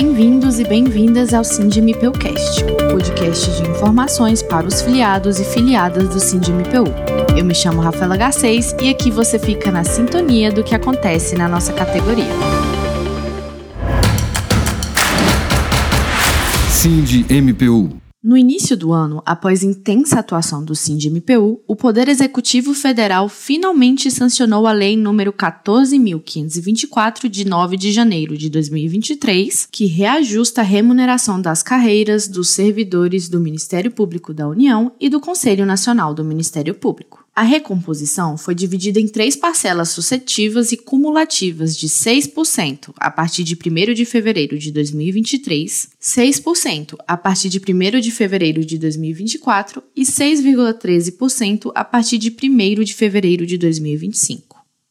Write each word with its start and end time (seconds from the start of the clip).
Bem-vindos 0.00 0.60
e 0.60 0.64
bem-vindas 0.64 1.34
ao 1.34 1.42
SindMPUcast, 1.42 2.62
podcast 2.88 3.50
de 3.60 3.68
informações 3.68 4.44
para 4.44 4.64
os 4.64 4.80
filiados 4.80 5.40
e 5.40 5.44
filiadas 5.44 6.08
do 6.10 6.20
SindMPU. 6.20 6.84
Eu 7.36 7.44
me 7.44 7.52
chamo 7.52 7.80
Rafaela 7.80 8.16
Garcês 8.16 8.76
e 8.80 8.88
aqui 8.90 9.10
você 9.10 9.40
fica 9.40 9.72
na 9.72 9.82
sintonia 9.82 10.52
do 10.52 10.62
que 10.62 10.72
acontece 10.72 11.34
na 11.34 11.48
nossa 11.48 11.72
categoria. 11.72 12.32
SindMPU 16.70 18.07
no 18.28 18.36
início 18.36 18.76
do 18.76 18.92
ano, 18.92 19.22
após 19.24 19.62
intensa 19.62 20.18
atuação 20.20 20.62
do 20.62 20.74
SINDMPU, 20.74 21.62
o 21.66 21.74
Poder 21.74 22.10
Executivo 22.10 22.74
Federal 22.74 23.26
finalmente 23.26 24.10
sancionou 24.10 24.66
a 24.66 24.72
Lei 24.72 24.94
nº 24.98 25.32
14.524, 25.32 27.26
de 27.26 27.46
9 27.46 27.78
de 27.78 27.90
janeiro 27.90 28.36
de 28.36 28.50
2023, 28.50 29.66
que 29.72 29.86
reajusta 29.86 30.60
a 30.60 30.64
remuneração 30.64 31.40
das 31.40 31.62
carreiras 31.62 32.28
dos 32.28 32.50
servidores 32.50 33.30
do 33.30 33.40
Ministério 33.40 33.90
Público 33.90 34.34
da 34.34 34.46
União 34.46 34.92
e 35.00 35.08
do 35.08 35.20
Conselho 35.20 35.64
Nacional 35.64 36.12
do 36.12 36.22
Ministério 36.22 36.74
Público. 36.74 37.26
A 37.38 37.42
recomposição 37.42 38.36
foi 38.36 38.52
dividida 38.52 38.98
em 38.98 39.06
três 39.06 39.36
parcelas 39.36 39.90
sucessivas 39.90 40.72
e 40.72 40.76
cumulativas 40.76 41.76
de 41.76 41.86
6% 41.86 42.92
a 42.96 43.12
partir 43.12 43.44
de 43.44 43.54
1 43.54 43.94
de 43.94 44.04
fevereiro 44.04 44.58
de 44.58 44.72
2023, 44.72 45.90
6% 46.02 46.96
a 47.06 47.16
partir 47.16 47.48
de 47.48 47.58
1 47.60 48.00
de 48.00 48.10
fevereiro 48.10 48.64
de 48.64 48.76
2024 48.76 49.80
e 49.94 50.02
6,13% 50.02 51.70
a 51.76 51.84
partir 51.84 52.18
de 52.18 52.28
1 52.28 52.82
de 52.82 52.92
fevereiro 52.92 53.46
de 53.46 53.56
2025. 53.56 54.47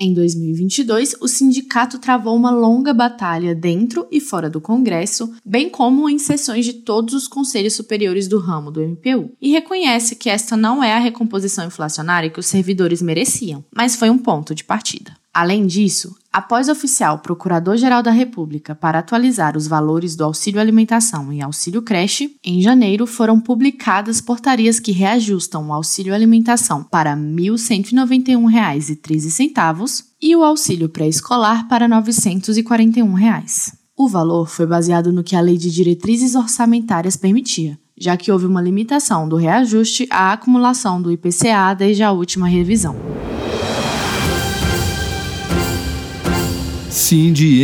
Em 0.00 0.14
2022, 0.14 1.16
o 1.20 1.26
sindicato 1.26 1.98
travou 1.98 2.36
uma 2.36 2.52
longa 2.52 2.94
batalha 2.94 3.52
dentro 3.52 4.06
e 4.12 4.20
fora 4.20 4.48
do 4.48 4.60
Congresso, 4.60 5.34
bem 5.44 5.68
como 5.68 6.08
em 6.08 6.20
sessões 6.20 6.64
de 6.64 6.74
todos 6.74 7.14
os 7.14 7.26
conselhos 7.26 7.74
superiores 7.74 8.28
do 8.28 8.38
ramo 8.38 8.70
do 8.70 8.80
MPU, 8.80 9.32
e 9.42 9.50
reconhece 9.50 10.14
que 10.14 10.30
esta 10.30 10.56
não 10.56 10.84
é 10.84 10.92
a 10.92 11.00
recomposição 11.00 11.66
inflacionária 11.66 12.30
que 12.30 12.38
os 12.38 12.46
servidores 12.46 13.02
mereciam, 13.02 13.64
mas 13.74 13.96
foi 13.96 14.08
um 14.08 14.18
ponto 14.18 14.54
de 14.54 14.62
partida. 14.62 15.16
Além 15.40 15.68
disso, 15.68 16.16
após 16.32 16.68
oficial 16.68 17.20
Procurador-Geral 17.20 18.02
da 18.02 18.10
República 18.10 18.74
para 18.74 18.98
atualizar 18.98 19.56
os 19.56 19.68
valores 19.68 20.16
do 20.16 20.24
auxílio 20.24 20.60
alimentação 20.60 21.32
e 21.32 21.40
auxílio 21.40 21.80
creche, 21.80 22.34
em 22.44 22.60
janeiro 22.60 23.06
foram 23.06 23.40
publicadas 23.40 24.20
portarias 24.20 24.80
que 24.80 24.90
reajustam 24.90 25.68
o 25.68 25.72
auxílio 25.72 26.12
alimentação 26.12 26.82
para 26.82 27.14
R$ 27.14 27.20
1.191,13 27.20 30.04
e 30.20 30.34
o 30.34 30.42
auxílio 30.42 30.88
pré-escolar 30.88 31.68
para 31.68 31.86
941 31.86 33.12
reais. 33.12 33.72
O 33.96 34.08
valor 34.08 34.48
foi 34.48 34.66
baseado 34.66 35.12
no 35.12 35.22
que 35.22 35.36
a 35.36 35.40
Lei 35.40 35.56
de 35.56 35.70
Diretrizes 35.70 36.34
Orçamentárias 36.34 37.16
permitia, 37.16 37.78
já 37.96 38.16
que 38.16 38.32
houve 38.32 38.46
uma 38.46 38.60
limitação 38.60 39.28
do 39.28 39.36
reajuste 39.36 40.08
à 40.10 40.32
acumulação 40.32 41.00
do 41.00 41.12
IPCA 41.12 41.76
desde 41.78 42.02
a 42.02 42.10
última 42.10 42.48
revisão. 42.48 42.96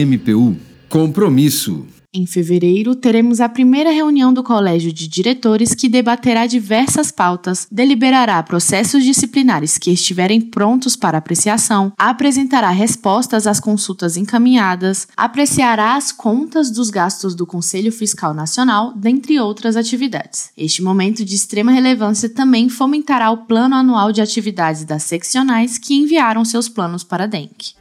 MPU. 0.04 0.54
Compromisso. 0.86 1.86
Em 2.12 2.26
fevereiro, 2.26 2.94
teremos 2.94 3.40
a 3.40 3.48
primeira 3.48 3.90
reunião 3.90 4.34
do 4.34 4.42
Colégio 4.42 4.92
de 4.92 5.08
Diretores 5.08 5.74
que 5.74 5.88
debaterá 5.88 6.46
diversas 6.46 7.10
pautas, 7.10 7.66
deliberará 7.72 8.40
processos 8.42 9.02
disciplinares 9.02 9.78
que 9.78 9.90
estiverem 9.90 10.42
prontos 10.42 10.94
para 10.94 11.18
apreciação, 11.18 11.90
apresentará 11.98 12.68
respostas 12.68 13.46
às 13.46 13.58
consultas 13.58 14.16
encaminhadas, 14.16 15.08
apreciará 15.16 15.96
as 15.96 16.12
contas 16.12 16.70
dos 16.70 16.90
gastos 16.90 17.34
do 17.34 17.46
Conselho 17.46 17.90
Fiscal 17.90 18.34
Nacional, 18.34 18.92
dentre 18.94 19.40
outras 19.40 19.74
atividades. 19.74 20.50
Este 20.56 20.82
momento 20.82 21.24
de 21.24 21.34
extrema 21.34 21.72
relevância 21.72 22.28
também 22.28 22.68
fomentará 22.68 23.30
o 23.30 23.38
plano 23.38 23.74
anual 23.74 24.12
de 24.12 24.20
atividades 24.20 24.84
das 24.84 25.02
seccionais 25.02 25.78
que 25.78 25.94
enviaram 25.94 26.44
seus 26.44 26.68
planos 26.68 27.02
para 27.02 27.24
a 27.24 27.26
DENC. 27.26 27.74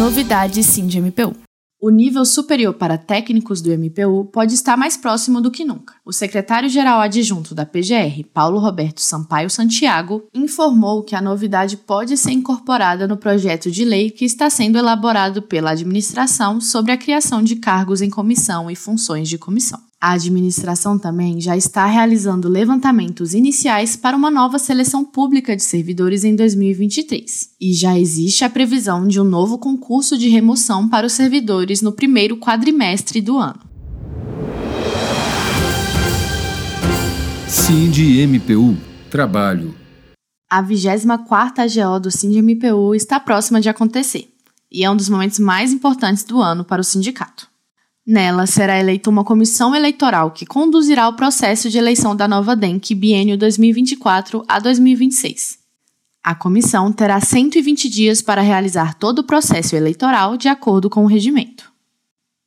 Novidades 0.00 0.64
Sim 0.64 0.86
de 0.86 0.98
MPU. 0.98 1.36
O 1.78 1.90
nível 1.90 2.24
superior 2.24 2.72
para 2.72 2.96
técnicos 2.96 3.60
do 3.60 3.70
MPU 3.70 4.24
pode 4.32 4.54
estar 4.54 4.74
mais 4.74 4.96
próximo 4.96 5.42
do 5.42 5.50
que 5.50 5.62
nunca. 5.62 5.92
O 6.06 6.10
secretário-geral 6.10 7.02
adjunto 7.02 7.54
da 7.54 7.66
PGR, 7.66 8.24
Paulo 8.32 8.58
Roberto 8.58 9.02
Sampaio 9.02 9.50
Santiago, 9.50 10.26
informou 10.32 11.02
que 11.02 11.14
a 11.14 11.20
novidade 11.20 11.76
pode 11.76 12.16
ser 12.16 12.30
incorporada 12.30 13.06
no 13.06 13.18
projeto 13.18 13.70
de 13.70 13.84
lei 13.84 14.10
que 14.10 14.24
está 14.24 14.48
sendo 14.48 14.78
elaborado 14.78 15.42
pela 15.42 15.72
administração 15.72 16.62
sobre 16.62 16.92
a 16.92 16.96
criação 16.96 17.42
de 17.42 17.56
cargos 17.56 18.00
em 18.00 18.08
comissão 18.08 18.70
e 18.70 18.74
funções 18.74 19.28
de 19.28 19.36
comissão. 19.36 19.89
A 20.02 20.12
administração 20.12 20.98
também 20.98 21.42
já 21.42 21.54
está 21.54 21.84
realizando 21.84 22.48
levantamentos 22.48 23.34
iniciais 23.34 23.96
para 23.96 24.16
uma 24.16 24.30
nova 24.30 24.58
seleção 24.58 25.04
pública 25.04 25.54
de 25.54 25.62
servidores 25.62 26.24
em 26.24 26.34
2023. 26.34 27.50
E 27.60 27.74
já 27.74 27.98
existe 27.98 28.42
a 28.42 28.48
previsão 28.48 29.06
de 29.06 29.20
um 29.20 29.24
novo 29.24 29.58
concurso 29.58 30.16
de 30.16 30.30
remoção 30.30 30.88
para 30.88 31.06
os 31.06 31.12
servidores 31.12 31.82
no 31.82 31.92
primeiro 31.92 32.38
quadrimestre 32.38 33.20
do 33.20 33.36
ano. 33.36 33.60
MPU 38.26 38.78
Trabalho 39.10 39.74
A 40.48 40.62
24ª 40.62 41.58
AGO 41.58 42.00
do 42.00 42.10
MPU 42.42 42.94
está 42.94 43.20
próxima 43.20 43.60
de 43.60 43.68
acontecer, 43.68 44.32
e 44.72 44.82
é 44.82 44.90
um 44.90 44.96
dos 44.96 45.10
momentos 45.10 45.38
mais 45.38 45.74
importantes 45.74 46.24
do 46.24 46.40
ano 46.40 46.64
para 46.64 46.80
o 46.80 46.84
sindicato. 46.84 47.49
Nela 48.10 48.44
será 48.44 48.76
eleita 48.76 49.08
uma 49.08 49.22
comissão 49.22 49.72
eleitoral 49.72 50.32
que 50.32 50.44
conduzirá 50.44 51.06
o 51.06 51.14
processo 51.14 51.70
de 51.70 51.78
eleição 51.78 52.16
da 52.16 52.26
nova 52.26 52.56
DENC 52.56 52.92
biênio 52.92 53.38
2024 53.38 54.42
a 54.48 54.58
2026. 54.58 55.60
A 56.20 56.34
comissão 56.34 56.90
terá 56.90 57.20
120 57.20 57.88
dias 57.88 58.20
para 58.20 58.42
realizar 58.42 58.94
todo 58.94 59.20
o 59.20 59.24
processo 59.24 59.76
eleitoral 59.76 60.36
de 60.36 60.48
acordo 60.48 60.90
com 60.90 61.04
o 61.04 61.06
regimento. 61.06 61.72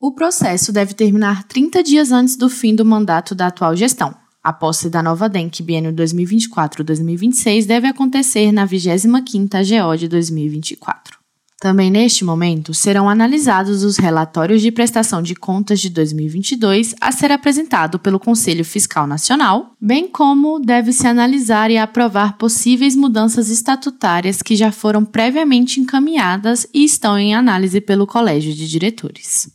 O 0.01 0.11
processo 0.11 0.73
deve 0.73 0.93
terminar 0.93 1.45
30 1.45 1.81
dias 1.81 2.11
antes 2.11 2.35
do 2.35 2.49
fim 2.49 2.75
do 2.75 2.83
mandato 2.83 3.33
da 3.33 3.47
atual 3.47 3.73
gestão. 3.73 4.13
A 4.43 4.51
posse 4.51 4.89
da 4.89 5.01
nova 5.01 5.29
DENC 5.29 5.63
biênio 5.63 5.93
2024-2026 5.93 7.65
deve 7.65 7.87
acontecer 7.87 8.51
na 8.51 8.67
25ª 8.67 9.55
AGO 9.55 9.97
de 9.97 10.09
2024. 10.09 11.22
Também 11.63 11.89
neste 11.89 12.25
momento 12.25 12.73
serão 12.73 13.07
analisados 13.07 13.85
os 13.85 13.95
relatórios 13.95 14.61
de 14.61 14.69
prestação 14.69 15.21
de 15.21 15.33
contas 15.33 15.79
de 15.79 15.89
2022 15.89 16.93
a 16.99 17.09
ser 17.09 17.31
apresentado 17.31 17.97
pelo 17.97 18.19
Conselho 18.19 18.65
Fiscal 18.65 19.07
Nacional, 19.07 19.71
bem 19.79 20.05
como 20.09 20.59
deve-se 20.59 21.07
analisar 21.07 21.71
e 21.71 21.77
aprovar 21.77 22.37
possíveis 22.37 22.97
mudanças 22.97 23.49
estatutárias 23.49 24.41
que 24.41 24.57
já 24.57 24.73
foram 24.73 25.05
previamente 25.05 25.79
encaminhadas 25.79 26.67
e 26.73 26.83
estão 26.83 27.17
em 27.17 27.33
análise 27.33 27.79
pelo 27.79 28.05
Colégio 28.05 28.53
de 28.53 28.67
Diretores. 28.67 29.49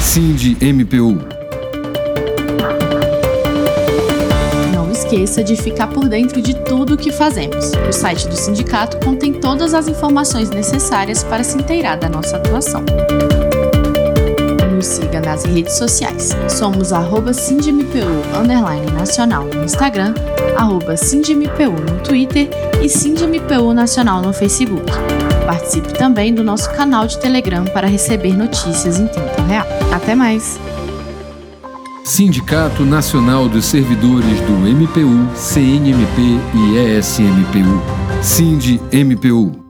Cindy 0.00 0.56
MPU 0.60 1.18
esqueça 5.12 5.44
de 5.44 5.56
ficar 5.56 5.88
por 5.88 6.08
dentro 6.08 6.40
de 6.40 6.54
tudo 6.54 6.94
o 6.94 6.96
que 6.96 7.12
fazemos. 7.12 7.72
O 7.86 7.92
site 7.92 8.26
do 8.28 8.34
sindicato 8.34 8.98
contém 9.04 9.32
todas 9.32 9.74
as 9.74 9.86
informações 9.86 10.48
necessárias 10.48 11.22
para 11.22 11.44
se 11.44 11.58
inteirar 11.58 11.96
da 11.96 12.08
nossa 12.08 12.38
atuação. 12.38 12.82
Nos 14.74 14.86
siga 14.86 15.20
nas 15.20 15.44
redes 15.44 15.76
sociais. 15.76 16.30
Somos 16.48 16.94
arroba 16.94 17.32
underline 17.32 18.90
nacional 18.92 19.44
no 19.44 19.64
Instagram, 19.64 20.14
arroba 20.56 20.94
no 20.96 22.00
Twitter 22.02 22.48
e 22.80 22.88
SindMPU 22.88 23.74
Nacional 23.74 24.22
no 24.22 24.32
Facebook. 24.32 24.90
Participe 25.44 25.92
também 25.92 26.34
do 26.34 26.42
nosso 26.42 26.70
canal 26.72 27.06
de 27.06 27.18
Telegram 27.18 27.64
para 27.66 27.86
receber 27.86 28.34
notícias 28.34 28.98
em 28.98 29.06
tempo 29.08 29.42
real. 29.42 29.66
Até 29.92 30.14
mais! 30.14 30.58
Sindicato 32.04 32.84
Nacional 32.84 33.48
dos 33.48 33.64
Servidores 33.64 34.40
do 34.40 34.52
MPU, 34.52 35.28
CNMP 35.34 36.40
e 36.54 36.98
ESMPU. 36.98 37.80
Sind 38.22 38.80
MPU. 38.92 39.61